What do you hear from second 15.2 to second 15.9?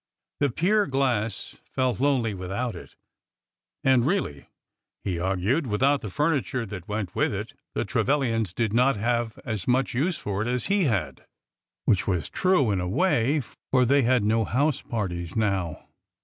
now.